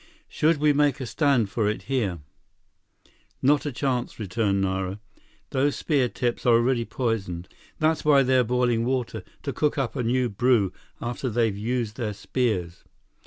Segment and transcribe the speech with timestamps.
[0.27, 2.21] Should we make a stand for it here?"
[3.43, 4.99] "Not a chance," returned Nara.
[5.51, 7.47] "Those spear tips are already poisoned.
[7.77, 12.13] That's why they're boiling water, to cook up a new brew after they've used their
[12.13, 12.83] spears.